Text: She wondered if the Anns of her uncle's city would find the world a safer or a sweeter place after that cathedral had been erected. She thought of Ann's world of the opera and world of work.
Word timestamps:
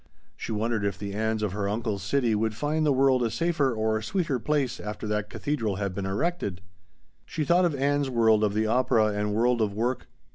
She 0.35 0.51
wondered 0.51 0.83
if 0.83 0.97
the 0.97 1.13
Anns 1.13 1.43
of 1.43 1.51
her 1.51 1.69
uncle's 1.69 2.01
city 2.01 2.33
would 2.33 2.55
find 2.55 2.87
the 2.87 2.91
world 2.91 3.21
a 3.21 3.29
safer 3.29 3.71
or 3.71 3.99
a 3.99 4.03
sweeter 4.03 4.39
place 4.39 4.79
after 4.79 5.05
that 5.05 5.29
cathedral 5.29 5.75
had 5.75 5.93
been 5.93 6.07
erected. 6.07 6.61
She 7.23 7.45
thought 7.45 7.65
of 7.65 7.75
Ann's 7.75 8.09
world 8.09 8.43
of 8.43 8.55
the 8.55 8.65
opera 8.65 9.05
and 9.13 9.35
world 9.35 9.61
of 9.61 9.75
work. 9.75 10.07